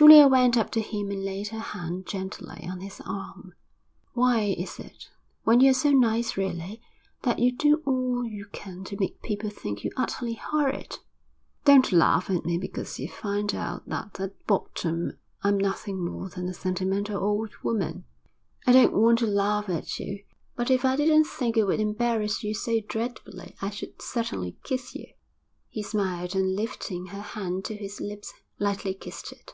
[0.00, 3.52] Julia went up to him and laid her hand gently on his arm.
[4.14, 5.10] 'Why is it,
[5.44, 6.80] when you're so nice really,
[7.20, 10.96] that you do all you can to make people think you utterly horrid?'
[11.66, 16.48] 'Don't laugh at me because you've found out that at bottom I'm nothing more than
[16.48, 18.04] a sentimental old woman.'
[18.66, 20.24] 'I don't want to laugh at you.
[20.56, 24.94] But if I didn't think it would embarrass you so dreadfully, I should certainly kiss
[24.94, 25.12] you.'
[25.68, 29.52] He smiled and lifting her hand to his lips, lightly kissed it.